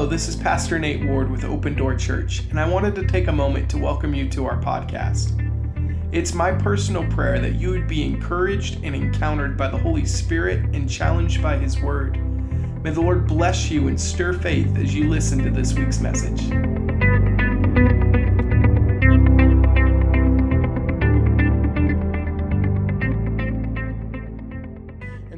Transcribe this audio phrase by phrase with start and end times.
[0.00, 3.26] Hello, this is Pastor Nate Ward with Open Door Church, and I wanted to take
[3.26, 5.36] a moment to welcome you to our podcast.
[6.10, 10.74] It's my personal prayer that you would be encouraged and encountered by the Holy Spirit
[10.74, 12.16] and challenged by His Word.
[12.82, 16.50] May the Lord bless you and stir faith as you listen to this week's message.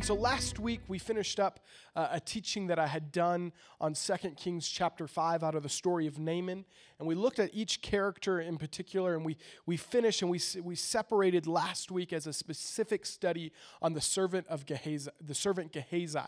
[0.02, 1.60] And so last week we finished up
[1.94, 5.68] uh, a teaching that I had done on 2 Kings chapter 5 out of the
[5.68, 6.64] story of Naaman.
[6.98, 10.74] And we looked at each character in particular and we, we finished and we, we
[10.74, 16.18] separated last week as a specific study on the servant of Gehazi, the servant Gehazi.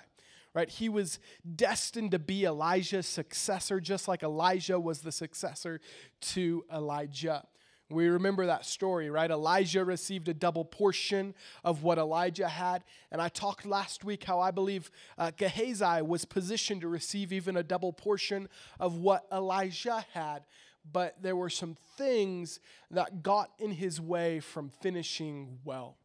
[0.54, 0.70] Right?
[0.70, 1.18] He was
[1.56, 5.80] destined to be Elisha's successor, just like Elisha was the successor
[6.20, 7.44] to Elijah.
[7.90, 9.30] We remember that story, right?
[9.30, 12.82] Elisha received a double portion of what Elijah had.
[13.12, 17.56] And I talked last week how I believe uh, Gehazi was positioned to receive even
[17.56, 18.48] a double portion
[18.80, 20.44] of what Elisha had.
[20.90, 22.58] But there were some things
[22.90, 25.96] that got in his way from finishing well.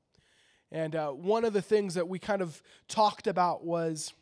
[0.71, 4.13] And uh, one of the things that we kind of talked about was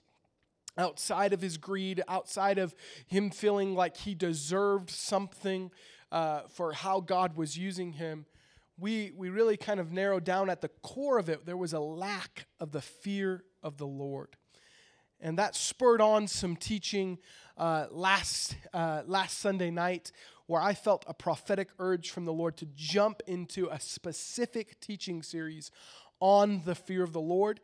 [0.77, 2.75] outside of his greed, outside of
[3.07, 5.71] him feeling like he deserved something
[6.11, 8.25] uh, for how God was using him,
[8.79, 11.79] we, we really kind of narrowed down at the core of it, there was a
[11.79, 14.35] lack of the fear of the Lord.
[15.19, 17.17] And that spurred on some teaching
[17.57, 20.11] uh, last, uh, last Sunday night
[20.45, 25.23] where I felt a prophetic urge from the Lord to jump into a specific teaching
[25.23, 25.71] series
[26.19, 27.59] on the fear of the Lord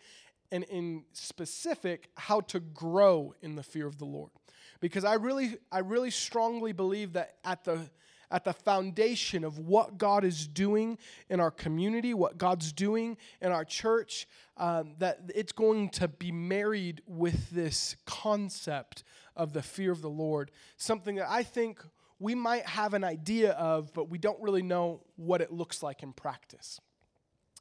[0.52, 4.32] and in specific how to grow in the fear of the Lord.
[4.80, 7.90] Because I really I really strongly believe that at the
[8.34, 10.98] at the foundation of what God is doing
[11.30, 16.32] in our community, what God's doing in our church, um, that it's going to be
[16.32, 19.04] married with this concept
[19.36, 20.50] of the fear of the Lord.
[20.78, 21.80] Something that I think
[22.18, 26.02] we might have an idea of, but we don't really know what it looks like
[26.02, 26.82] in practice.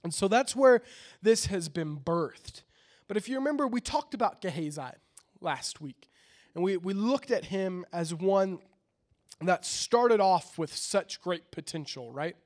[0.03, 0.81] And so that's where
[1.21, 2.63] this has been birthed.
[3.09, 4.81] But if you remember, we talked about Gehazi
[5.41, 6.09] last week,
[6.55, 8.59] and we, we looked at him as one
[9.41, 12.37] that started off with such great potential, right?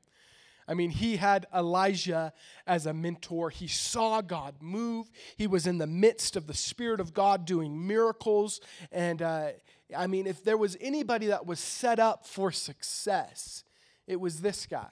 [0.68, 2.32] I mean, he had Elisha
[2.66, 3.50] as a mentor.
[3.50, 5.10] He saw God move.
[5.36, 8.60] He was in the midst of the Spirit of God doing miracles.
[8.90, 9.50] And uh,
[9.96, 13.62] I mean, if there was anybody that was set up for success,
[14.06, 14.90] it was this guy.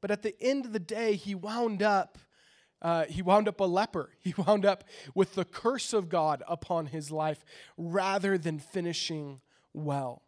[0.00, 2.18] But at the end of the day, he wound up.
[2.80, 4.10] Uh, he wound up a leper.
[4.20, 4.84] He wound up
[5.14, 7.44] with the curse of God upon his life
[7.76, 9.40] rather than finishing
[9.72, 10.22] well.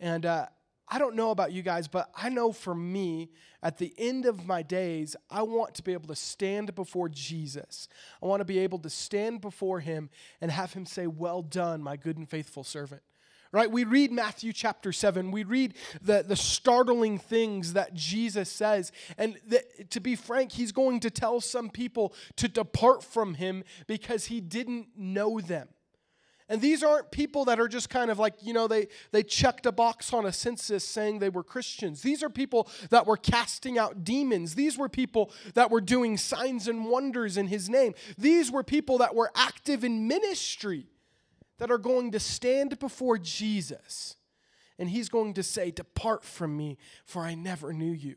[0.00, 0.46] And uh,
[0.88, 3.30] I don't know about you guys, but I know for me,
[3.62, 7.88] at the end of my days, I want to be able to stand before Jesus.
[8.22, 10.10] I want to be able to stand before him
[10.40, 13.02] and have him say, Well done, my good and faithful servant.
[13.50, 13.70] Right?
[13.70, 15.30] We read Matthew chapter 7.
[15.30, 18.92] We read the, the startling things that Jesus says.
[19.16, 23.64] And the, to be frank, he's going to tell some people to depart from him
[23.86, 25.68] because he didn't know them.
[26.48, 29.66] And these aren't people that are just kind of like, you know, they, they checked
[29.66, 32.00] a box on a census saying they were Christians.
[32.00, 34.54] These are people that were casting out demons.
[34.54, 37.94] These were people that were doing signs and wonders in his name.
[38.16, 40.86] These were people that were active in ministry
[41.58, 44.16] that are going to stand before Jesus.
[44.78, 48.16] And he's going to say, Depart from me, for I never knew you.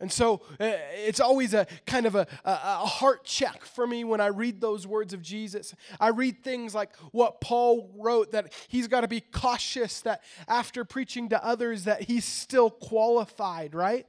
[0.00, 0.76] And so uh,
[1.06, 4.60] it's always a kind of a, a, a, heart check for me when I read
[4.60, 5.74] those words of Jesus.
[5.98, 10.84] I read things like what Paul wrote that he's got to be cautious that after
[10.84, 14.06] preaching to others that he's still qualified, right?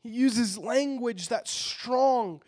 [0.00, 2.40] He uses language that's strong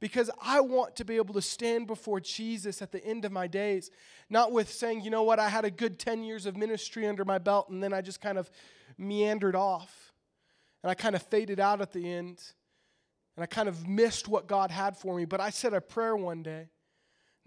[0.00, 3.46] because I want to be able to stand before Jesus at the end of my
[3.46, 3.90] days,
[4.30, 7.26] not with saying, you know what, I had a good 10 years of ministry under
[7.26, 8.50] my belt and then I just kind of
[8.96, 10.05] meandered off
[10.82, 12.42] and I kind of faded out at the end.
[13.36, 15.26] And I kind of missed what God had for me.
[15.26, 16.68] But I said a prayer one day.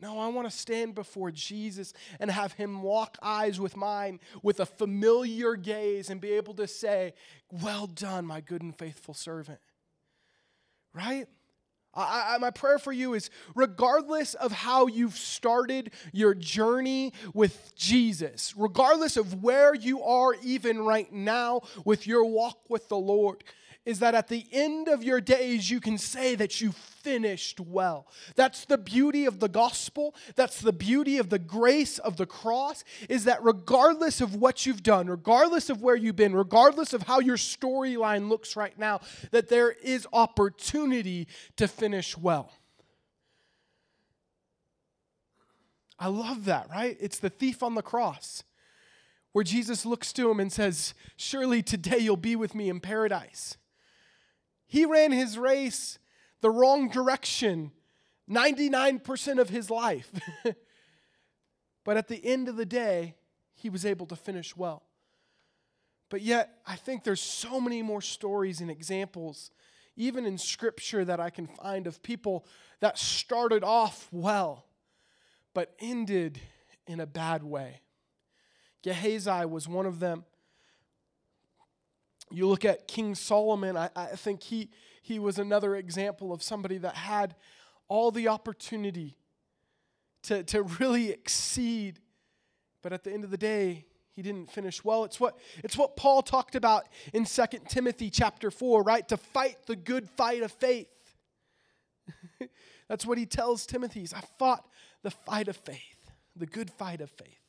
[0.01, 4.59] No, I want to stand before Jesus and have him lock eyes with mine with
[4.61, 7.13] a familiar gaze and be able to say,
[7.51, 9.59] Well done, my good and faithful servant.
[10.93, 11.27] Right?
[11.93, 17.73] I, I, my prayer for you is regardless of how you've started your journey with
[17.75, 23.43] Jesus, regardless of where you are even right now with your walk with the Lord,
[23.85, 28.07] is that at the end of your days, you can say that you finished well.
[28.35, 30.13] That's the beauty of the gospel.
[30.35, 34.83] That's the beauty of the grace of the cross, is that regardless of what you've
[34.83, 38.99] done, regardless of where you've been, regardless of how your storyline looks right now,
[39.31, 42.51] that there is opportunity to finish well.
[45.97, 46.95] I love that, right?
[46.99, 48.43] It's the thief on the cross.
[49.31, 53.57] where Jesus looks to him and says, Surely today you'll be with me in paradise.
[54.69, 55.99] He ran his race
[56.41, 57.71] the wrong direction
[58.29, 60.11] 99% of his life.
[61.83, 63.15] but at the end of the day,
[63.55, 64.83] he was able to finish well.
[66.09, 69.49] But yet, I think there's so many more stories and examples,
[69.95, 72.45] even in scripture, that I can find of people
[72.79, 74.65] that started off well,
[75.55, 76.39] but ended
[76.85, 77.81] in a bad way.
[78.83, 80.25] Gehazi was one of them.
[82.31, 84.69] You look at King Solomon, I, I think he,
[85.01, 87.35] he was another example of somebody that had
[87.87, 89.17] all the opportunity
[90.23, 91.99] to, to really exceed,
[92.81, 93.85] but at the end of the day,
[94.15, 95.05] he didn't finish well.
[95.05, 99.07] It's what, it's what Paul talked about in 2 Timothy chapter 4, right?
[99.07, 100.89] To fight the good fight of faith.
[102.89, 104.05] That's what he tells Timothy.
[104.13, 104.67] I fought
[105.03, 107.39] the fight of faith, the good fight of faith.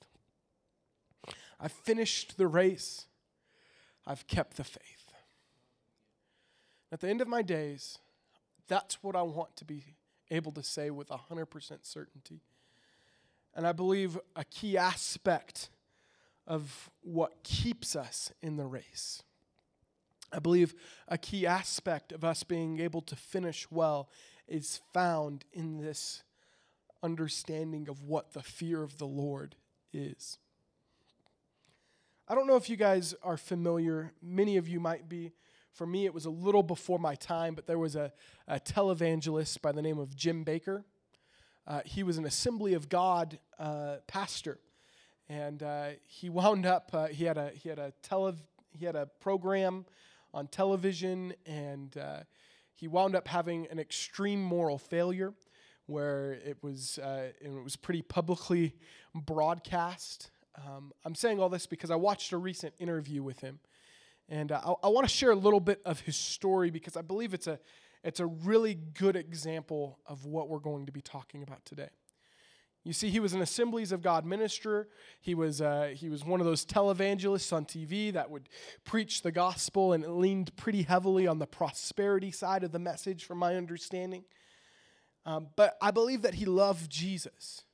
[1.59, 3.07] I've finished the race.
[4.11, 5.13] I've kept the faith.
[6.91, 7.99] At the end of my days,
[8.67, 9.85] that's what I want to be
[10.33, 11.47] able to say with 100%
[11.83, 12.41] certainty.
[13.55, 15.71] And I believe a key aspect
[16.45, 19.23] of what keeps us in the race.
[20.33, 20.75] I believe
[21.07, 24.09] a key aspect of us being able to finish well
[24.49, 26.25] is found in this
[27.01, 29.55] understanding of what the fear of the Lord
[29.93, 30.39] is.
[32.31, 35.33] I don't know if you guys are familiar, many of you might be.
[35.73, 38.13] For me, it was a little before my time, but there was a,
[38.47, 40.85] a televangelist by the name of Jim Bakker.
[41.67, 44.61] Uh, he was an Assembly of God uh, pastor,
[45.29, 46.91] and uh, he wound up.
[46.93, 48.37] Uh, he had a he had a tele
[48.79, 49.85] he had a program
[50.33, 52.21] on television, and uh,
[52.77, 55.35] he wound up having an extreme moral failure,
[55.87, 58.77] where it was uh, it was pretty publicly
[59.17, 60.31] broadcast.
[60.57, 63.61] Um, I'm saying all this because I watched a recent interview with him,
[64.29, 67.03] and uh, I, I want to share a little bit of his story because I
[67.03, 67.59] believe it's a,
[68.03, 71.91] it's a really good example of what we're going to be talking about today.
[72.83, 74.89] You see, he was an Assemblies of God minister.
[75.21, 78.49] He was, uh, he was one of those televangelists on TV that would
[78.85, 83.37] preach the gospel and leaned pretty heavily on the prosperity side of the message, from
[83.37, 84.25] my understanding.
[85.27, 87.65] Um, but I believe that he loved Jesus.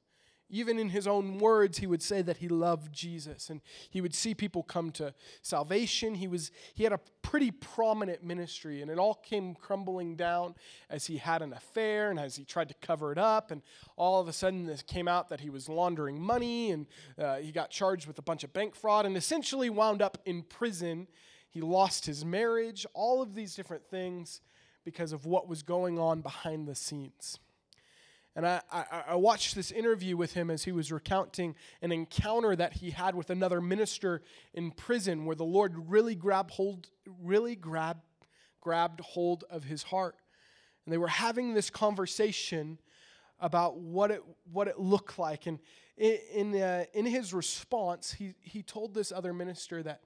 [0.48, 3.60] Even in his own words, he would say that he loved Jesus and
[3.90, 5.12] he would see people come to
[5.42, 6.14] salvation.
[6.14, 10.54] He, was, he had a pretty prominent ministry, and it all came crumbling down
[10.88, 13.50] as he had an affair and as he tried to cover it up.
[13.50, 13.60] And
[13.96, 16.86] all of a sudden, this came out that he was laundering money and
[17.18, 20.42] uh, he got charged with a bunch of bank fraud and essentially wound up in
[20.42, 21.08] prison.
[21.50, 24.40] He lost his marriage, all of these different things
[24.84, 27.40] because of what was going on behind the scenes.
[28.36, 32.54] And I, I, I, watched this interview with him as he was recounting an encounter
[32.54, 34.20] that he had with another minister
[34.52, 36.88] in prison where the Lord really grabbed hold,
[37.22, 38.02] really grabbed,
[38.60, 40.16] grabbed hold of his heart.
[40.84, 42.78] And they were having this conversation
[43.40, 44.22] about what it,
[44.52, 45.46] what it looked like.
[45.46, 45.58] And
[45.96, 50.02] in, in, uh, in his response, he, he told this other minister that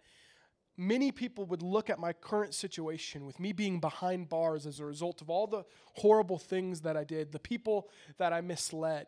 [0.80, 4.84] many people would look at my current situation with me being behind bars as a
[4.84, 9.06] result of all the horrible things that I did, the people that I misled,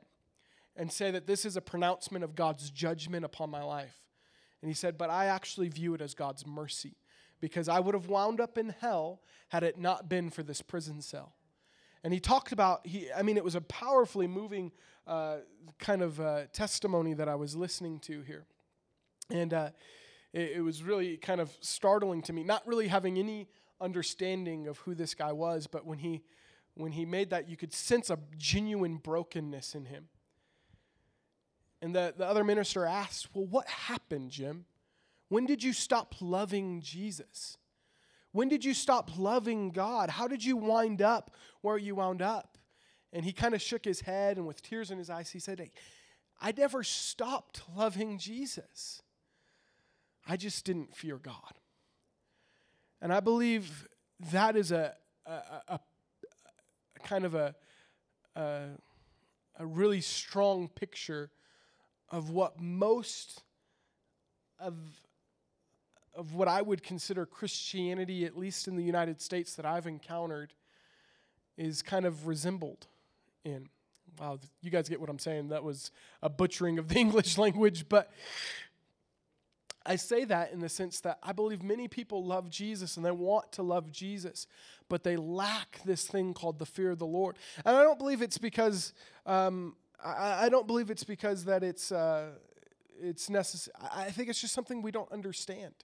[0.77, 4.03] and say that this is a pronouncement of God's judgment upon my life.
[4.61, 6.97] And he said, But I actually view it as God's mercy
[7.41, 11.01] because I would have wound up in hell had it not been for this prison
[11.01, 11.35] cell.
[12.05, 14.73] And he talked about, he, I mean, it was a powerfully moving
[15.07, 15.39] uh,
[15.79, 18.45] kind of uh, testimony that I was listening to here.
[19.31, 19.71] And uh,
[20.33, 23.49] it, it was really kind of startling to me, not really having any
[23.81, 26.23] understanding of who this guy was, but when he
[26.75, 30.09] when he made that, you could sense a genuine brokenness in him.
[31.83, 34.65] And the, the other minister asked, Well, what happened, Jim?
[35.29, 37.59] When did you stop loving Jesus?
[38.33, 40.09] When did you stop loving God?
[40.11, 42.57] How did you wind up where you wound up?
[43.13, 45.59] And he kind of shook his head and with tears in his eyes, he said,
[45.59, 45.73] hey,
[46.41, 49.03] I never stopped loving Jesus.
[50.29, 51.55] I just didn't fear God.
[53.01, 53.89] And I believe
[54.31, 54.95] that is a,
[55.27, 55.81] a, a, a
[57.03, 57.55] kind of a,
[58.37, 58.63] a,
[59.59, 61.31] a really strong picture
[62.11, 63.43] of what most
[64.61, 64.77] of,
[66.15, 70.53] of what I would consider Christianity, at least in the United States that I've encountered,
[71.57, 72.87] is kind of resembled
[73.45, 73.69] in.
[74.21, 75.49] Wow, you guys get what I'm saying.
[75.49, 75.91] That was
[76.23, 78.13] a butchering of the English language, but
[79.85, 83.11] I say that in the sense that I believe many people love Jesus and they
[83.11, 84.47] want to love Jesus,
[84.89, 87.37] but they lack this thing called the fear of the Lord.
[87.65, 88.93] And I don't believe it's because
[89.27, 92.31] um, I, I, don't believe it's because that it's uh,
[93.01, 93.75] it's necessary.
[93.81, 95.75] I think it's just something we don't understand.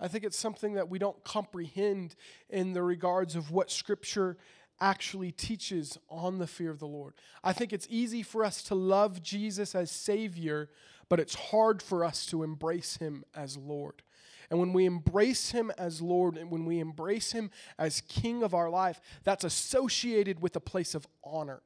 [0.00, 2.14] I think it's something that we don't comprehend
[2.48, 4.36] in the regards of what Scripture
[4.80, 7.14] actually teaches on the fear of the Lord.
[7.42, 10.70] I think it's easy for us to love Jesus as Savior,
[11.08, 14.02] but it's hard for us to embrace Him as Lord.
[14.50, 18.54] And when we embrace Him as Lord and when we embrace Him as King of
[18.54, 21.62] our life, that's associated with a place of honor.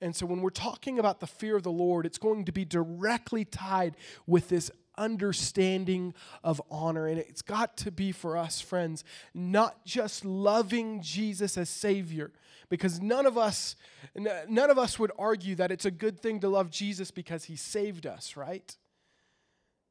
[0.00, 2.64] And so when we're talking about the fear of the Lord, it's going to be
[2.64, 7.06] directly tied with this understanding of honor.
[7.06, 12.32] And it's got to be for us, friends, not just loving Jesus as Savior,
[12.68, 13.76] because none of us
[14.14, 17.56] none of us would argue that it's a good thing to love Jesus because he
[17.56, 18.76] saved us, right?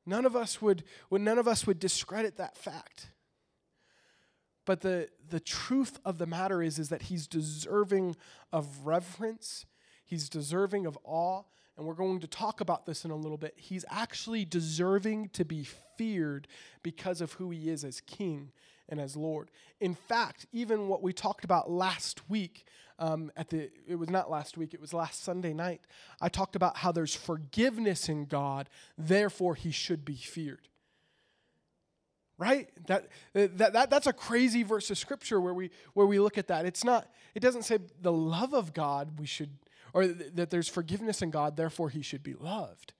[0.05, 3.07] None of us would, would none of us would discredit that fact.
[4.65, 8.15] But the, the truth of the matter is, is that he's deserving
[8.51, 9.65] of reverence,
[10.03, 11.43] he's deserving of awe,
[11.77, 13.53] and we're going to talk about this in a little bit.
[13.57, 15.67] He's actually deserving to be
[15.97, 16.47] feared
[16.83, 18.51] because of who he is as king
[18.87, 19.51] and as Lord.
[19.79, 22.65] In fact, even what we talked about last week,
[22.97, 25.81] um, at the it was not last week, it was last Sunday night.
[26.21, 30.69] I talked about how there's forgiveness in God, therefore he should be feared.
[32.37, 32.69] Right?
[32.87, 36.47] That, that, that that's a crazy verse of scripture where we where we look at
[36.47, 36.65] that.
[36.65, 39.51] It's not, it doesn't say the love of God we should
[39.95, 42.93] or th- that there's forgiveness in God, therefore he should be loved.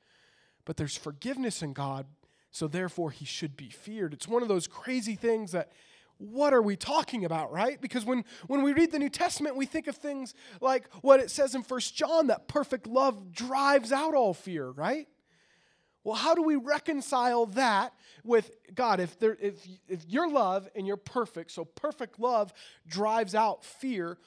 [0.64, 2.08] But there's forgiveness in God,
[2.52, 4.14] so therefore he should be feared.
[4.14, 5.74] It's one of those crazy things that
[6.18, 7.80] what are we talking about, right?
[7.82, 11.30] Because when, when we read the New Testament, we think of things like what it
[11.30, 15.10] says in First John that perfect love drives out all fear, right?
[16.06, 17.92] Well, how do we reconcile that
[18.24, 19.02] with God?
[19.02, 22.54] If, there, if, if your love and you're perfect, so perfect love
[22.88, 24.18] drives out fear,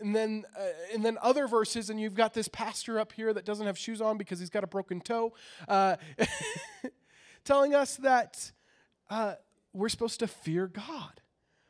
[0.00, 3.44] and then, uh, and then other verses, and you've got this pastor up here that
[3.44, 5.32] doesn't have shoes on because he's got a broken toe,
[5.68, 5.96] uh,
[7.44, 8.52] telling us that
[9.10, 9.34] uh,
[9.72, 11.20] we're supposed to fear God.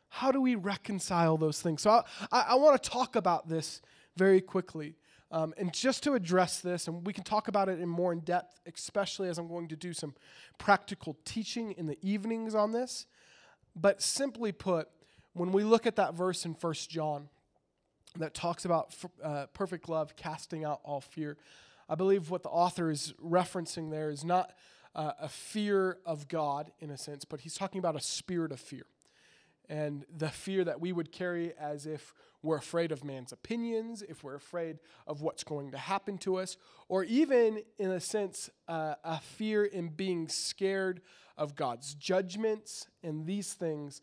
[0.08, 1.82] How do we reconcile those things?
[1.82, 3.82] So I, I, want to talk about this
[4.16, 4.94] very quickly.
[5.32, 8.20] Um, and just to address this, and we can talk about it in more in
[8.20, 10.14] depth, especially as I'm going to do some
[10.58, 13.06] practical teaching in the evenings on this.
[13.74, 14.88] But simply put,
[15.32, 17.28] when we look at that verse in First John
[18.16, 21.36] that talks about uh, perfect love casting out all fear,
[21.88, 24.52] I believe what the author is referencing there is not
[24.94, 28.60] uh, a fear of God in a sense, but he's talking about a spirit of
[28.60, 28.86] fear
[29.68, 34.22] and the fear that we would carry as if we're afraid of man's opinions, if
[34.22, 38.94] we're afraid of what's going to happen to us, or even, in a sense, uh,
[39.02, 41.00] a fear in being scared
[41.38, 44.02] of God's judgments and these things.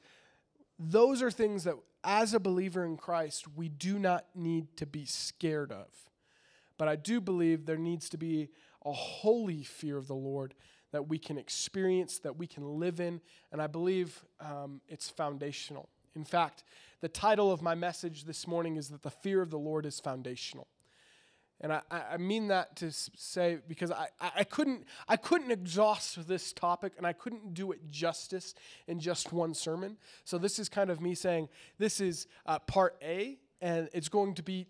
[0.84, 5.06] Those are things that, as a believer in Christ, we do not need to be
[5.06, 5.88] scared of.
[6.80, 8.50] But I do believe there needs to be
[8.84, 10.56] a holy fear of the Lord
[10.92, 13.22] that we can experience, that we can live in,
[13.52, 15.88] and I believe um, it's foundational.
[16.16, 16.64] In fact,
[17.00, 20.00] the title of my message this morning is that the fear of the Lord is
[20.00, 20.68] foundational.
[21.62, 26.52] And I, I mean that to say because I, I, couldn't, I couldn't exhaust this
[26.52, 28.56] topic and I couldn't do it justice
[28.88, 29.98] in just one sermon.
[30.26, 34.34] So this is kind of me saying this is uh, part A, and it's going
[34.36, 34.66] to be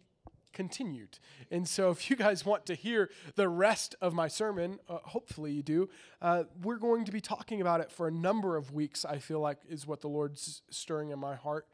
[0.54, 1.18] continued.
[1.50, 5.54] And so, if you guys want to hear the rest of my sermon, uh, hopefully
[5.54, 5.90] you do,
[6.22, 9.40] uh, we're going to be talking about it for a number of weeks, I feel
[9.40, 11.68] like is what the Lord's stirring in my heart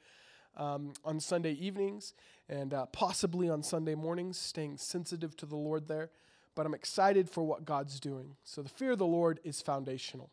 [0.55, 2.13] um, on Sunday evenings
[2.49, 6.09] and uh, possibly on Sunday mornings, staying sensitive to the Lord there.
[6.55, 8.35] But I'm excited for what God's doing.
[8.43, 10.31] So, the fear of the Lord is foundational.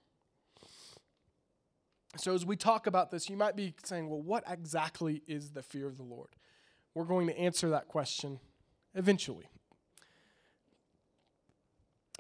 [2.16, 5.62] So, as we talk about this, you might be saying, well, what exactly is the
[5.62, 6.28] fear of the Lord?
[6.94, 8.38] We're going to answer that question
[8.94, 9.48] eventually.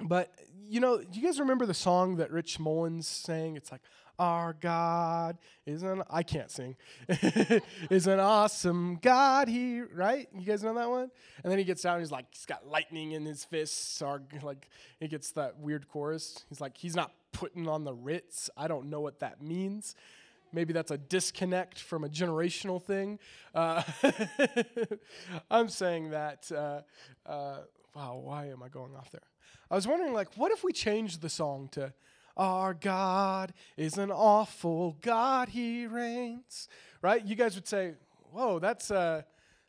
[0.02, 0.32] But,
[0.68, 3.56] you know, do you guys remember the song that Rich Mullins sang?
[3.56, 3.82] It's like,
[4.18, 6.76] Our God is an, I can't sing,
[7.90, 9.48] is an awesome God.
[9.48, 10.28] He, right?
[10.36, 11.10] You guys know that one?
[11.42, 14.68] And then he gets down, he's like, he's got lightning in his fists, or like,
[14.98, 16.44] he gets that weird chorus.
[16.48, 18.50] He's like, he's not putting on the Ritz.
[18.56, 19.94] I don't know what that means.
[20.52, 23.18] Maybe that's a disconnect from a generational thing.
[23.54, 23.82] Uh,
[25.50, 26.50] I'm saying that.
[26.50, 26.82] Uh,
[27.26, 27.58] uh,
[27.94, 29.20] wow, why am I going off there?
[29.70, 31.92] I was wondering, like, what if we changed the song to
[32.36, 36.68] "Our God is an awful God, He reigns"?
[37.02, 37.24] Right?
[37.24, 37.94] You guys would say,
[38.30, 39.22] "Whoa, that's uh,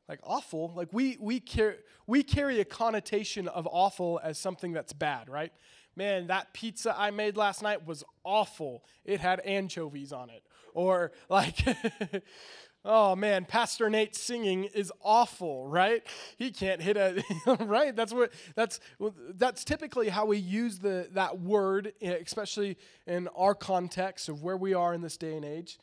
[0.07, 4.93] like awful." Like we we carry we carry a connotation of awful as something that's
[4.93, 5.51] bad, right?
[5.95, 8.83] Man, that pizza I made last night was awful.
[9.05, 11.55] It had anchovies on it or like
[12.87, 16.03] Oh man, Pastor Nate singing is awful, right?
[16.37, 17.23] He can't hit a
[17.65, 17.95] right.
[17.95, 22.77] That's what that's that's typically how we use the that word, eh, especially
[23.07, 25.79] in our context of where we are in this day and age.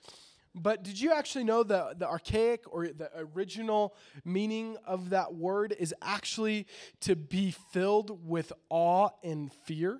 [0.55, 5.75] But did you actually know the, the archaic or the original meaning of that word
[5.77, 6.69] is actually
[7.01, 9.99] to be filled with awe and fear?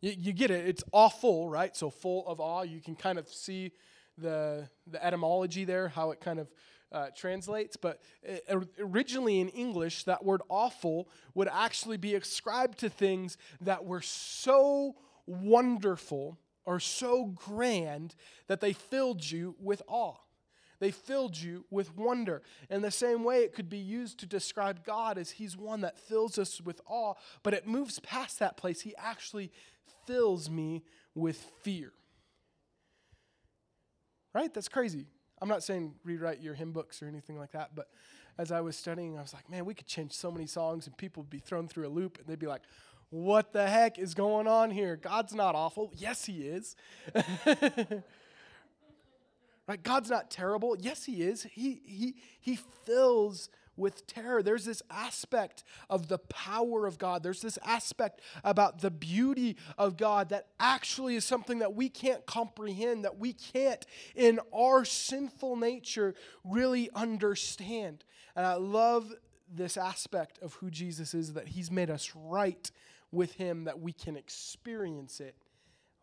[0.00, 0.66] You, you get it.
[0.66, 1.76] It's awful, right?
[1.76, 2.62] So full of awe.
[2.62, 3.72] You can kind of see
[4.20, 6.48] the, the etymology there, how it kind of
[6.92, 7.76] uh, translates.
[7.76, 13.84] But uh, originally in English, that word awful would actually be ascribed to things that
[13.84, 14.96] were so
[15.26, 18.14] wonderful or so grand
[18.48, 20.16] that they filled you with awe.
[20.80, 22.42] They filled you with wonder.
[22.70, 25.98] In the same way, it could be used to describe God as He's one that
[25.98, 28.80] fills us with awe, but it moves past that place.
[28.80, 29.52] He actually
[30.06, 30.82] fills me
[31.14, 31.92] with fear.
[34.34, 34.52] Right?
[34.52, 35.06] That's crazy.
[35.40, 37.88] I'm not saying rewrite your hymn books or anything like that, but
[38.38, 40.96] as I was studying, I was like, man, we could change so many songs and
[40.96, 42.62] people would be thrown through a loop and they'd be like,
[43.10, 44.96] what the heck is going on here?
[44.96, 45.92] God's not awful.
[45.96, 46.76] Yes, He is.
[49.66, 49.82] right?
[49.82, 50.76] God's not terrible.
[50.78, 51.42] Yes, He is.
[51.42, 54.42] He, he, he fills with terror.
[54.42, 57.22] There's this aspect of the power of God.
[57.22, 62.24] There's this aspect about the beauty of God that actually is something that we can't
[62.26, 63.84] comprehend, that we can't,
[64.14, 68.04] in our sinful nature, really understand.
[68.36, 69.12] And I love
[69.52, 72.70] this aspect of who Jesus is that He's made us right
[73.10, 75.34] with Him, that we can experience it.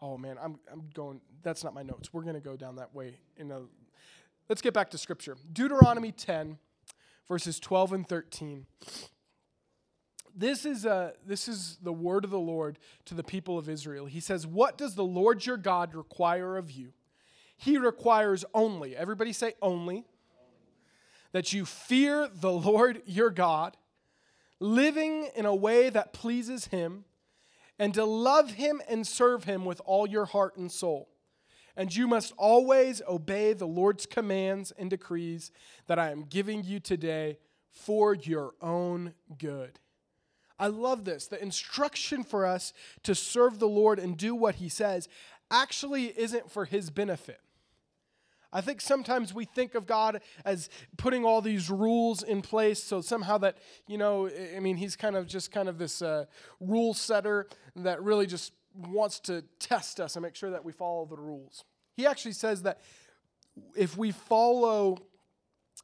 [0.02, 2.14] Oh man, I'm, I'm going, that's not my notes.
[2.14, 3.62] We're going to go down that way in a.
[4.50, 5.36] Let's get back to Scripture.
[5.52, 6.58] Deuteronomy 10
[7.28, 8.66] verses 12 and 13.
[10.36, 14.06] This is, uh, this is the word of the Lord to the people of Israel.
[14.06, 16.94] He says, What does the Lord your God require of you?
[17.58, 20.06] He requires only, everybody say only,
[21.32, 23.78] that you fear the Lord your God,
[24.60, 27.06] living in a way that pleases him,
[27.80, 31.10] and to love him and serve him with all your heart and soul
[31.78, 35.52] and you must always obey the Lord's commands and decrees
[35.86, 37.38] that I am giving you today
[37.72, 39.80] for your own good.
[40.60, 41.28] I love this.
[41.28, 45.08] The instruction for us to serve the Lord and do what he says
[45.52, 47.40] actually isn't for his benefit.
[48.52, 53.02] I think sometimes we think of God as putting all these rules in place so
[53.02, 56.26] somehow that, you know, I mean, he's kind of just kind of this uh,
[56.60, 61.06] rule setter that really just wants to test us and make sure that we follow
[61.06, 61.64] the rules.
[61.96, 62.80] He actually says that
[63.76, 64.98] if we follow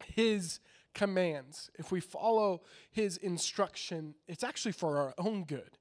[0.06, 0.60] his
[0.94, 5.78] commands, if we follow his instruction, it's actually for our own good.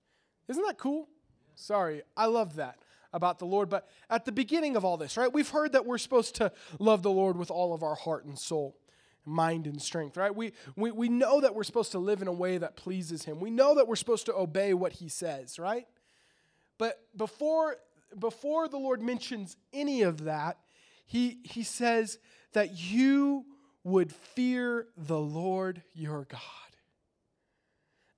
[0.49, 1.09] Isn't that cool?
[1.55, 2.79] Sorry, I love that
[3.13, 3.69] about the Lord.
[3.69, 7.03] But at the beginning of all this, right, we've heard that we're supposed to love
[7.03, 8.77] the Lord with all of our heart and soul,
[9.25, 10.35] mind and strength, right?
[10.35, 13.39] We, we, we know that we're supposed to live in a way that pleases Him.
[13.39, 15.87] We know that we're supposed to obey what He says, right?
[16.83, 17.77] But before,
[18.19, 20.59] before the Lord mentions any of that,
[21.07, 22.19] he, he says
[22.55, 23.45] that you
[23.85, 26.41] would fear the Lord your God.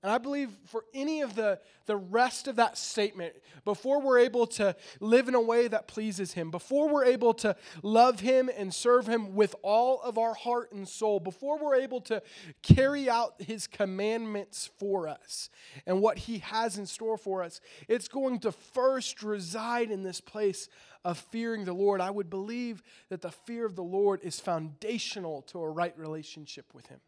[0.05, 4.45] And I believe for any of the, the rest of that statement, before we're able
[4.45, 8.71] to live in a way that pleases Him, before we're able to love Him and
[8.71, 12.21] serve Him with all of our heart and soul, before we're able to
[12.61, 15.49] carry out His commandments for us
[15.87, 20.21] and what He has in store for us, it's going to first reside in this
[20.21, 20.69] place
[21.03, 21.99] of fearing the Lord.
[21.99, 26.75] I would believe that the fear of the Lord is foundational to a right relationship
[26.75, 26.99] with Him.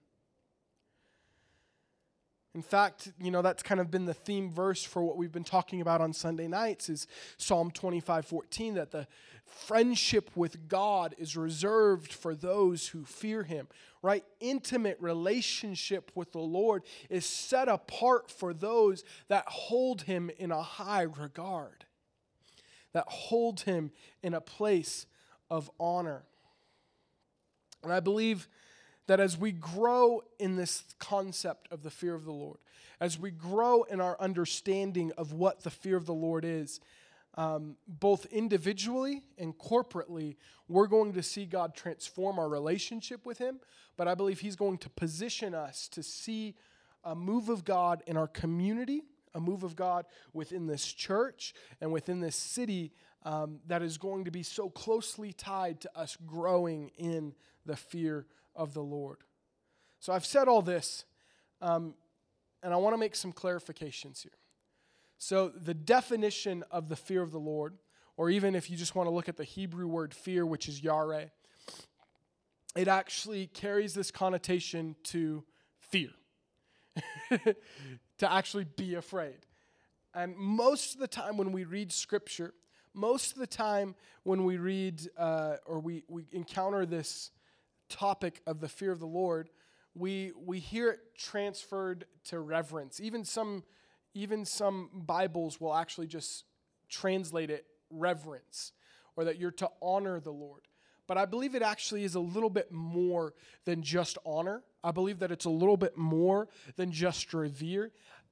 [2.57, 5.43] In fact, you know, that's kind of been the theme verse for what we've been
[5.43, 7.05] talking about on Sunday nights is
[7.37, 9.05] Psalm 25, 14, that the
[9.45, 13.67] friendship with God is reserved for those who fear him,
[14.01, 14.23] right?
[14.39, 20.63] Intimate relationship with the Lord is set apart for those that hold him in a
[20.63, 21.85] high regard,
[22.91, 23.91] that hold him
[24.23, 25.05] in a place
[25.51, 26.23] of honor.
[27.83, 28.47] And I believe
[29.07, 32.59] that as we grow in this concept of the fear of the Lord,
[32.99, 36.79] as we grow in our understanding of what the fear of the Lord is,
[37.35, 40.35] um, both individually and corporately,
[40.67, 43.59] we're going to see God transform our relationship with Him.
[43.95, 46.55] But I believe He's going to position us to see
[47.03, 51.91] a move of God in our community, a move of God within this church and
[51.91, 52.91] within this city
[53.23, 57.33] um, that is going to be so closely tied to us growing in
[57.65, 58.25] the fear
[58.57, 59.19] of the Lord.
[59.99, 61.05] So I've said all this,
[61.61, 61.93] um,
[62.61, 64.33] and I want to make some clarifications here.
[65.19, 67.77] So, the definition of the fear of the Lord,
[68.17, 70.83] or even if you just want to look at the Hebrew word fear, which is
[70.83, 71.31] yare,
[72.75, 75.43] it actually carries this connotation to
[75.79, 76.09] fear,
[77.29, 79.37] to actually be afraid.
[80.13, 82.53] And most of the time when we read scripture,
[82.93, 87.31] most of the time when we read uh, or we, we encounter this
[87.89, 89.49] topic of the fear of the Lord,
[89.95, 92.99] we, we hear it transferred to reverence.
[92.99, 93.63] Even some,
[94.13, 96.45] even some Bibles will actually just
[96.89, 98.73] translate it reverence,
[99.15, 100.61] or that you're to honor the Lord.
[101.07, 103.33] But I believe it actually is a little bit more
[103.65, 104.61] than just honor.
[104.83, 107.91] I believe that it's a little bit more than just revere.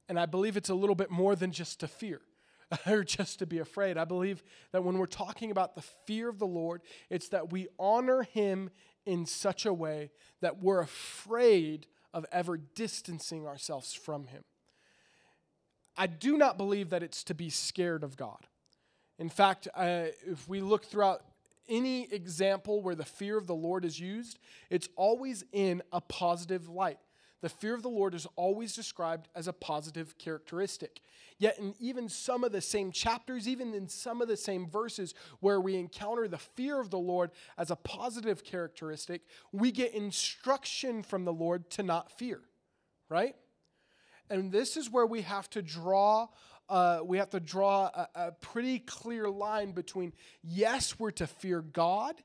[0.10, 2.22] And I believe it's a little bit more than just to fear
[2.88, 3.98] or just to be afraid.
[3.98, 7.68] I believe that when we're talking about the fear of the Lord, it's that we
[7.80, 8.70] honor Him
[9.06, 14.44] in such a way that we're afraid of ever distancing ourselves from Him.
[15.98, 18.48] I do not believe that it's to be scared of God.
[19.18, 21.22] In fact, uh, if we look throughout
[21.68, 24.40] any example where the fear of the Lord is used,
[24.70, 27.00] it's always in a positive light
[27.42, 31.02] the fear of the Lord is always described as a positive characteristic.
[31.38, 35.14] Yet, in even some of the same chapters, even in some of the same verses
[35.42, 39.22] where we encounter the fear of the Lord as a positive characteristic,
[39.52, 42.40] we get instruction from the Lord to not fear,
[43.10, 43.36] right?
[44.30, 46.28] And this is where we have to draw.
[46.70, 51.62] Uh, we have to draw a, a pretty clear line between yes, we're to fear
[51.62, 52.16] God,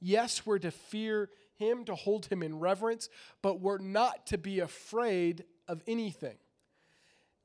[0.00, 1.30] yes, we're to fear
[1.62, 3.08] him, to hold him in reverence,
[3.40, 6.36] but we're not to be afraid of anything.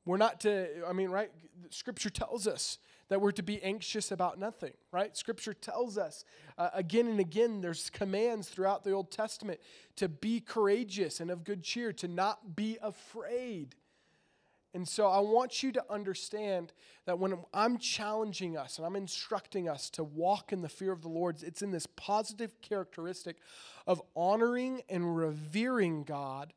[0.04, 1.30] We're not to, I mean, right?
[1.70, 2.78] Scripture tells us
[3.08, 5.16] that we're to be anxious about nothing, right?
[5.16, 6.24] Scripture tells us
[6.56, 9.60] uh, again and again, there's commands throughout the Old Testament
[9.96, 13.74] to be courageous and of good cheer, to not be afraid.
[14.78, 16.72] And so I want you to understand
[17.04, 21.02] that when I'm challenging us and I'm instructing us to walk in the fear of
[21.02, 23.38] the Lord, it's in this positive characteristic
[23.88, 26.52] of honoring and revering God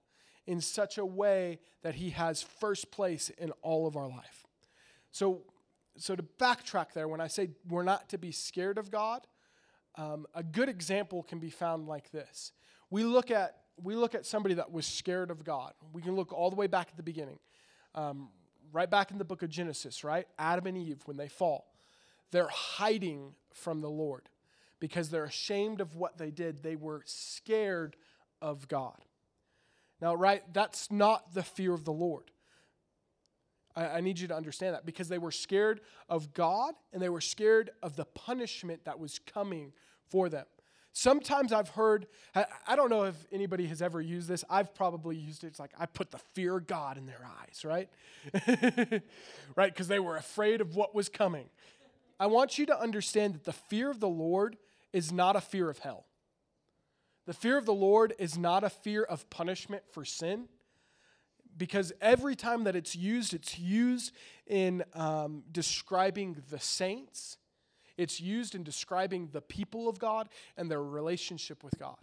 [0.45, 4.45] in such a way that He has first place in all of our life.
[5.11, 5.41] So,
[5.97, 9.25] so to backtrack there, when I say we're not to be scared of God,
[9.95, 12.51] um, a good example can be found like this.
[12.91, 15.73] We look at we look at somebody that was scared of God.
[15.91, 17.39] We can look all the way back at the beginning
[17.95, 18.29] um,
[18.71, 20.27] right back in the book of Genesis, right?
[20.37, 21.65] Adam and Eve, when they fall,
[22.31, 24.29] they're hiding from the Lord
[24.79, 26.63] because they're ashamed of what they did.
[26.63, 27.95] They were scared
[28.41, 29.05] of God.
[30.01, 32.31] Now, right, that's not the fear of the Lord.
[33.75, 37.09] I, I, need you to understand that because they were scared of God and they
[37.09, 39.73] were scared of the punishment that was coming
[40.09, 40.45] for them.
[40.93, 42.07] Sometimes I've heard,
[42.67, 44.43] I don't know if anybody has ever used this.
[44.49, 45.47] I've probably used it.
[45.47, 47.89] It's like I put the fear of God in their eyes, right?
[49.55, 49.73] right?
[49.73, 51.49] Because they were afraid of what was coming.
[52.19, 54.57] I want you to understand that the fear of the Lord
[54.91, 56.05] is not a fear of hell.
[57.25, 60.49] The fear of the Lord is not a fear of punishment for sin
[61.57, 64.13] because every time that it's used, it's used
[64.47, 67.37] in um, describing the saints
[68.01, 71.97] it's used in describing the people of God and their relationship with God.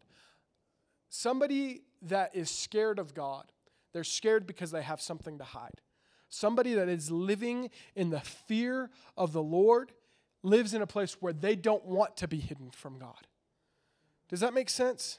[1.09, 3.45] Somebody that is scared of God,
[3.93, 5.81] they're scared because they have something to hide.
[6.29, 9.93] Somebody that is living in the fear of the Lord
[10.43, 13.27] lives in a place where they don't want to be hidden from God.
[14.29, 15.19] Does that make sense?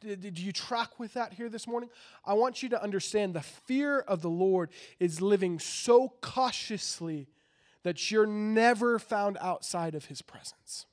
[0.00, 1.90] Did, you track with that here this morning?
[2.24, 7.28] I want you to understand the fear of the Lord is living so cautiously
[7.82, 10.86] that you're never found outside of his presence.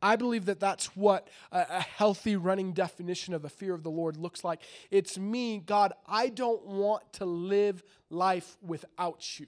[0.00, 4.16] I believe that that's what a, healthy running definition of the fear of the Lord
[4.16, 4.62] looks like.
[4.90, 9.46] It's me, God, I don't want to live life without you.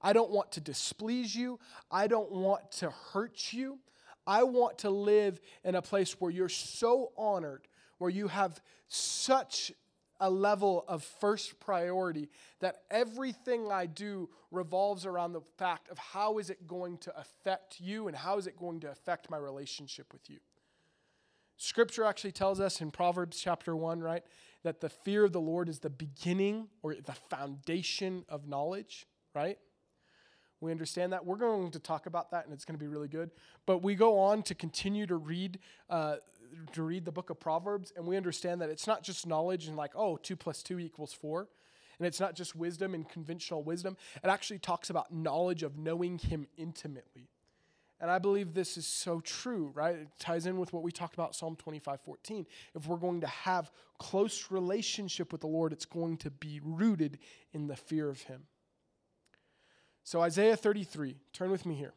[0.00, 1.58] I don't want to displease you.
[1.90, 3.80] I don't want to hurt you.
[4.26, 7.66] I want to live in a place where you're so honored,
[7.98, 9.72] where you have such
[10.20, 12.28] a level of first priority
[12.60, 17.80] that everything I do revolves around the fact of how is it going to affect
[17.80, 20.38] you and how is it going to affect my relationship with you.
[21.56, 24.22] Scripture actually tells us in Proverbs chapter 1, right,
[24.62, 29.58] that the fear of the Lord is the beginning or the foundation of knowledge, right?
[30.60, 31.24] We understand that.
[31.24, 33.30] We're going to talk about that, and it's going to be really good.
[33.66, 36.16] But we go on to continue to read uh,
[36.72, 39.76] to read the book of Proverbs, and we understand that it's not just knowledge and
[39.76, 41.48] like, oh, two plus two equals four.
[41.98, 43.96] And it's not just wisdom and conventional wisdom.
[44.22, 47.28] It actually talks about knowledge of knowing Him intimately.
[48.00, 49.96] And I believe this is so true, right?
[49.96, 52.46] It ties in with what we talked about Psalm 25 14.
[52.76, 57.18] If we're going to have close relationship with the Lord, it's going to be rooted
[57.52, 58.42] in the fear of Him.
[60.04, 61.92] So, Isaiah 33, turn with me here.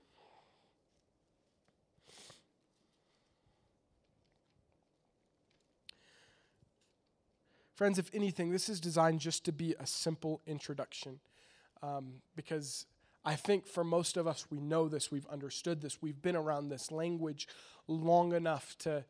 [7.81, 11.19] Friends, if anything, this is designed just to be a simple introduction
[11.81, 12.85] um, because
[13.25, 16.69] I think for most of us, we know this, we've understood this, we've been around
[16.69, 17.47] this language
[17.87, 19.03] long enough to,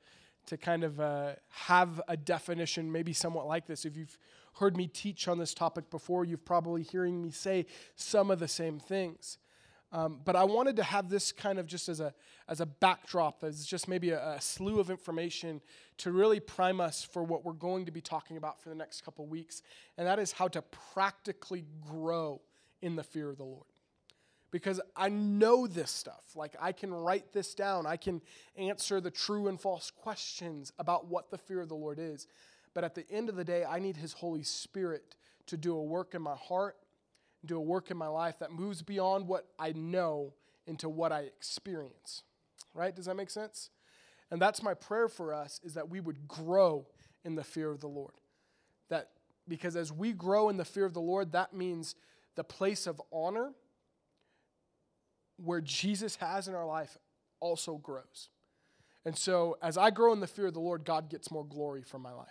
[0.45, 3.83] to kind of uh, have a definition, maybe somewhat like this.
[3.83, 4.17] If you've
[4.53, 7.65] heard me teach on this topic before, you've probably hearing me say
[7.97, 9.37] some of the same things.
[9.93, 12.13] Um, but I wanted to have this kind of just as a,
[12.47, 15.59] as a backdrop, as just maybe a, a, slew of information
[15.97, 19.03] to really prime us for what we're going to be talking about for the next
[19.03, 19.61] couple weeks.
[19.97, 20.61] And that is how to
[20.93, 22.41] practically grow
[22.81, 23.65] in the fear of the Lord.
[24.49, 26.23] Because I know this stuff.
[26.35, 28.21] Like I can write this down, I can
[28.55, 32.27] answer the true and false questions about what the fear of the Lord is.
[32.73, 35.83] But at the end of the day, I need His Holy Spirit to do a
[35.83, 36.77] work in my heart
[37.45, 40.33] do a work in my life that moves beyond what I know
[40.67, 42.23] into what I experience.
[42.73, 42.95] Right?
[42.95, 43.69] Does that make sense?
[44.29, 46.87] And that's my prayer for us is that we would grow
[47.25, 48.13] in the fear of the Lord.
[48.89, 49.09] That
[49.47, 51.95] because as we grow in the fear of the Lord, that means
[52.35, 53.51] the place of honor
[55.37, 56.97] where Jesus has in our life
[57.39, 58.29] also grows.
[59.03, 61.81] And so as I grow in the fear of the Lord, God gets more glory
[61.81, 62.29] from my life.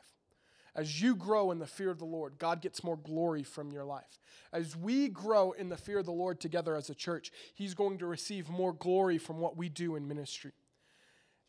[0.74, 3.85] As you grow in the fear of the Lord, God gets more glory from your
[3.85, 4.20] life.
[4.52, 7.98] As we grow in the fear of the Lord together as a church, He's going
[7.98, 10.52] to receive more glory from what we do in ministry.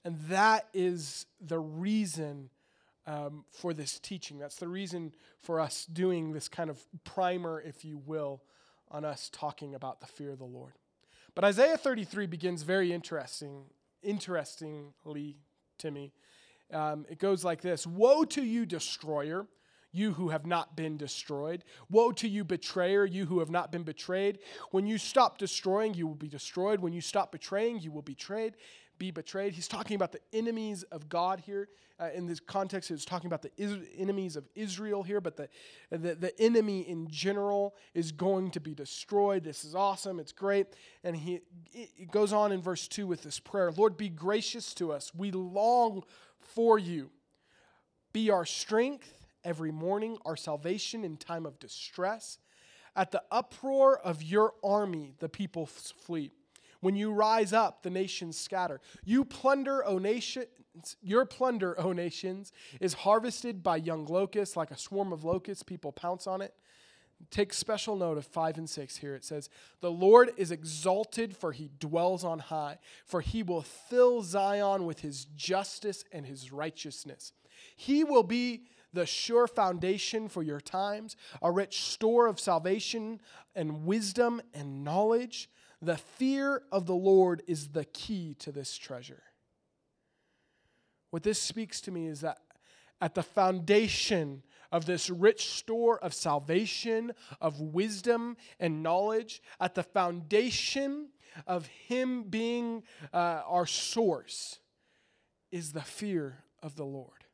[0.03, 2.49] And that is the reason
[3.05, 4.39] um, for this teaching.
[4.39, 8.41] That's the reason for us doing this kind of primer, if you will,
[8.89, 10.73] on us talking about the fear of the Lord.
[11.33, 13.65] But Isaiah 33 begins very interesting,
[14.03, 15.37] interestingly
[15.77, 16.13] to me.
[16.73, 19.47] Um, it goes like this Woe to you, destroyer,
[19.91, 21.63] you who have not been destroyed.
[21.89, 24.39] Woe to you, betrayer, you who have not been betrayed.
[24.71, 26.79] When you stop destroying, you will be destroyed.
[26.79, 28.55] When you stop betraying, you will be betrayed.
[28.97, 29.53] Be betrayed.
[29.53, 31.69] He's talking about the enemies of God here.
[31.99, 35.49] Uh, in this context, he's talking about the is- enemies of Israel here, but the,
[35.91, 39.43] the, the enemy in general is going to be destroyed.
[39.43, 40.19] This is awesome.
[40.19, 40.67] It's great.
[41.03, 41.41] And he
[41.73, 45.11] it goes on in verse 2 with this prayer Lord, be gracious to us.
[45.15, 46.03] We long
[46.43, 47.09] for you.
[48.13, 52.37] Be our strength every morning, our salvation in time of distress.
[52.95, 56.31] At the uproar of your army, the people flee.
[56.81, 58.81] When you rise up, the nations scatter.
[59.05, 60.47] You plunder, O nations,
[61.01, 65.63] your plunder, O nations, is harvested by young locusts, like a swarm of locusts.
[65.63, 66.53] People pounce on it.
[67.29, 69.15] Take special note of 5 and 6 here.
[69.15, 69.49] It says,
[69.81, 75.01] The Lord is exalted, for he dwells on high, for he will fill Zion with
[75.01, 77.33] his justice and his righteousness.
[77.75, 83.21] He will be the sure foundation for your times, a rich store of salvation
[83.55, 85.49] and wisdom and knowledge.
[85.81, 89.23] The fear of the Lord is the key to this treasure.
[91.09, 92.39] What this speaks to me is that
[93.01, 97.11] at the foundation of this rich store of salvation,
[97.41, 101.09] of wisdom and knowledge, at the foundation
[101.47, 102.83] of Him being
[103.13, 104.59] uh, our source,
[105.51, 107.25] is the fear of the Lord.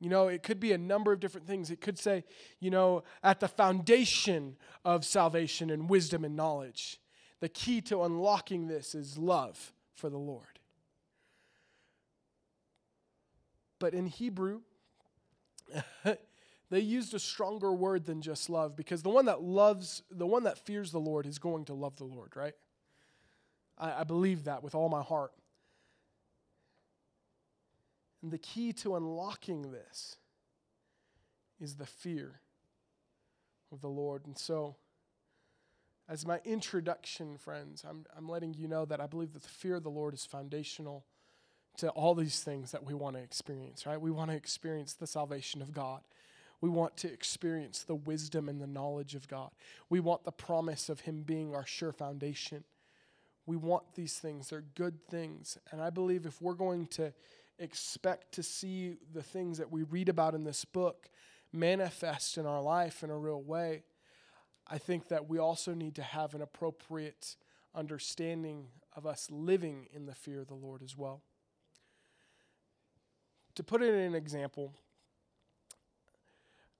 [0.00, 1.70] You know, it could be a number of different things.
[1.70, 2.24] It could say,
[2.58, 7.00] you know, at the foundation of salvation and wisdom and knowledge,
[7.40, 10.59] the key to unlocking this is love for the Lord.
[13.80, 14.60] But in Hebrew,
[16.70, 20.44] they used a stronger word than just love because the one that loves, the one
[20.44, 22.54] that fears the Lord is going to love the Lord, right?
[23.76, 25.32] I, I believe that with all my heart.
[28.22, 30.16] And the key to unlocking this
[31.58, 32.40] is the fear
[33.72, 34.26] of the Lord.
[34.26, 34.76] And so,
[36.06, 39.76] as my introduction, friends, I'm, I'm letting you know that I believe that the fear
[39.76, 41.06] of the Lord is foundational
[41.78, 44.00] to all these things that we want to experience, right?
[44.00, 46.00] We want to experience the salvation of God.
[46.60, 49.50] We want to experience the wisdom and the knowledge of God.
[49.88, 52.64] We want the promise of Him being our sure foundation.
[53.46, 54.50] We want these things.
[54.50, 55.56] They're good things.
[55.70, 57.12] And I believe if we're going to
[57.58, 61.08] expect to see the things that we read about in this book
[61.52, 63.84] manifest in our life in a real way,
[64.68, 67.36] I think that we also need to have an appropriate
[67.74, 71.22] understanding of us living in the fear of the Lord as well
[73.54, 74.72] to put it in an example,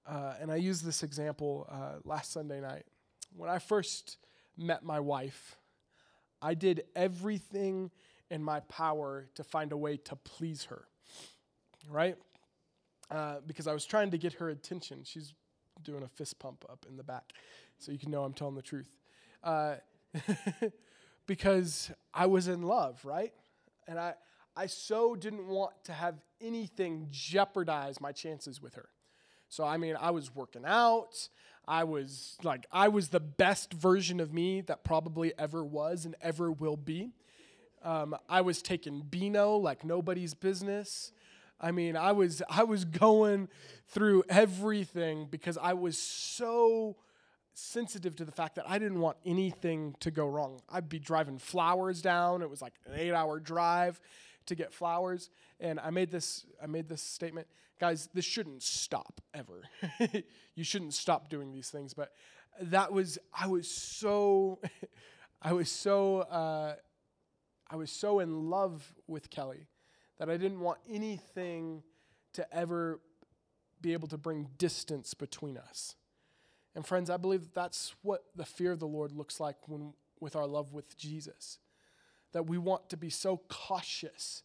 [0.06, 2.85] uh, and I used this example uh, last Sunday night.
[3.37, 4.18] When I first
[4.56, 5.56] met my wife,
[6.42, 7.90] I did everything
[8.30, 10.85] in my power to find a way to please her,
[11.88, 12.16] right?
[13.11, 15.02] Uh, because I was trying to get her attention.
[15.04, 15.35] She's
[15.83, 17.33] doing a fist pump up in the back,
[17.78, 18.90] so you can know I'm telling the truth.
[19.42, 19.76] Uh,
[21.26, 23.33] because I was in love, right?
[23.87, 24.14] And I,
[24.56, 28.88] I so didn't want to have anything jeopardize my chances with her.
[29.48, 31.29] So, I mean, I was working out.
[31.66, 36.16] I was like, I was the best version of me that probably ever was and
[36.20, 37.11] ever will be.
[37.83, 41.12] Um, I was taking Beano like nobody's business.
[41.61, 43.48] I mean, I was I was going
[43.88, 46.96] through everything because I was so
[47.53, 50.61] sensitive to the fact that I didn't want anything to go wrong.
[50.68, 52.42] I'd be driving flowers down.
[52.42, 54.00] It was like an 8-hour drive
[54.50, 57.46] to get flowers, and I made this I made this statement,
[57.80, 59.62] guys, this shouldn't stop ever.
[60.54, 62.12] you shouldn't stop doing these things, but
[62.60, 64.60] that was I was so
[65.42, 66.74] I was so uh,
[67.68, 69.66] I was so in love with Kelly
[70.18, 71.82] that I didn't want anything
[72.34, 73.00] to ever
[73.80, 75.94] be able to bring distance between us.
[76.74, 79.94] And friends, I believe that that's what the fear of the Lord looks like when
[80.20, 81.58] with our love with Jesus.
[82.32, 84.42] That we want to be so cautious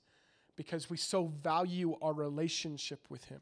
[0.56, 3.41] because we so value our relationship with him.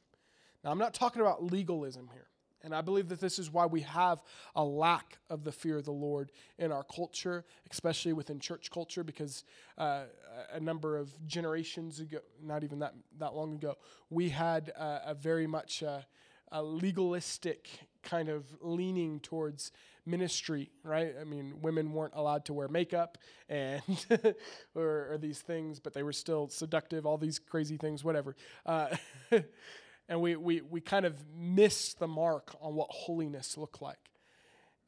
[0.64, 2.28] Now, I'm not talking about legalism here.
[2.64, 4.24] And I believe that this is why we have
[4.56, 9.04] a lack of the fear of the Lord in our culture, especially within church culture,
[9.04, 9.44] because
[9.78, 10.04] uh,
[10.54, 13.76] a number of generations ago, not even that, that long ago,
[14.10, 16.00] we had uh, a very much uh,
[16.54, 17.68] a legalistic
[18.04, 19.72] kind of leaning towards
[20.06, 21.16] ministry, right?
[21.20, 23.18] I mean, women weren't allowed to wear makeup
[23.50, 23.82] and
[24.76, 28.36] or, or, these things, but they were still seductive, all these crazy things, whatever.
[28.66, 28.88] Uh,
[30.10, 33.98] and we, we, we kind of missed the mark on what holiness looked like.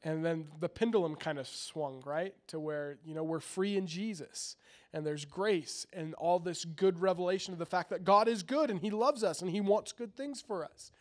[0.04, 2.34] And then the pendulum kind of swung, right?
[2.48, 4.56] To where, you know, we're free in Jesus
[4.92, 8.70] and there's grace and all this good revelation of the fact that God is good
[8.70, 10.92] and He loves us and He wants good things for us.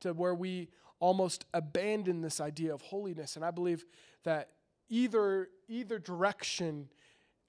[0.00, 3.36] To where we almost abandon this idea of holiness.
[3.36, 3.84] And I believe
[4.24, 4.50] that
[4.88, 6.88] either, either direction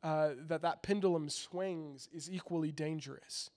[0.04, 3.50] uh, that that pendulum swings is equally dangerous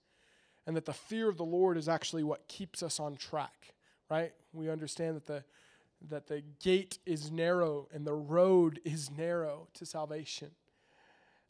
[0.67, 3.75] and that the fear of the Lord is actually what keeps us on track,
[4.09, 4.33] right?
[4.53, 5.45] We understand that the
[6.09, 10.51] that the gate is narrow and the road is narrow to salvation.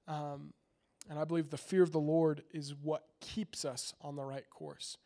[0.08, 0.52] Um,
[1.08, 4.48] and I believe the fear of the Lord is what keeps us on the right
[4.50, 4.98] course.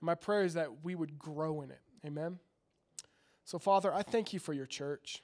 [0.00, 1.80] And my prayer is that we would grow in it.
[2.04, 2.38] Amen.
[3.52, 5.22] So, Father, I thank you for your church.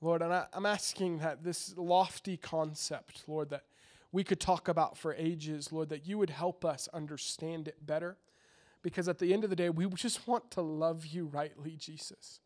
[0.00, 3.64] Lord, and I, am asking that this lofty concept, Lord, that
[4.12, 8.16] we could talk about for ages, Lord, that you would help us understand it better.
[8.80, 12.38] Because at the end of the day, we just want to love you rightly, Jesus.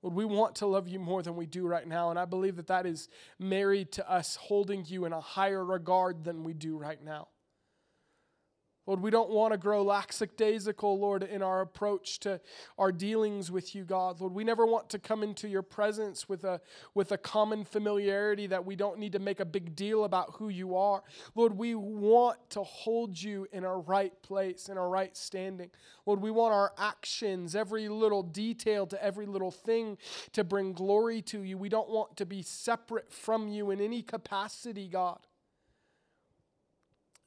[0.00, 2.10] Lord, we want to love you more than we do right now.
[2.10, 3.08] And I believe that that is
[3.40, 7.26] married to us holding you in a higher regard than we do right now.
[8.90, 12.40] Lord, we don't want to grow lackadaisical, Lord, in our approach to
[12.76, 14.20] our dealings with you, God.
[14.20, 16.60] Lord, we never want to come into your presence with a,
[16.92, 20.48] with a common familiarity that we don't need to make a big deal about who
[20.48, 21.04] you are.
[21.36, 25.70] Lord, we want to hold you in a right place, in a right standing.
[26.04, 29.98] Lord, we want our actions, every little detail to every little thing
[30.32, 31.56] to bring glory to you.
[31.56, 35.20] We don't want to be separate from you in any capacity, God.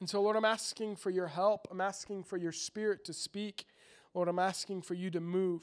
[0.00, 1.68] And so, Lord, I'm asking for your help.
[1.70, 3.66] I'm asking for your spirit to speak.
[4.12, 5.62] Lord, I'm asking for you to move,